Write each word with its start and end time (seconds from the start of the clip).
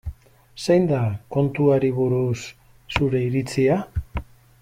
Zein 0.67 0.87
da 0.91 1.01
kontuari 1.35 1.91
buruz 1.99 2.39
zure 2.95 3.23
iritzia? 3.29 3.77